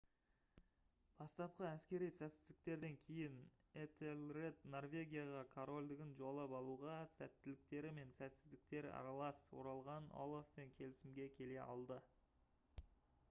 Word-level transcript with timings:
бастапқы 1.17 1.65
әскери 1.71 2.05
сәтсіздіктерден 2.19 2.95
кейін 3.07 3.35
этельред 3.81 4.63
норвегияға 4.75 5.43
корольдығын 5.51 6.15
жаулап 6.21 6.55
алуға 6.61 6.95
сәттіліктері 7.17 7.91
мен 7.99 8.13
сәтсіздіктері 8.21 8.91
аралас 9.01 9.43
оралған 9.59 10.09
олафпен 10.23 10.73
келісімге 10.81 11.29
келе 11.37 11.61
алды 11.67 11.99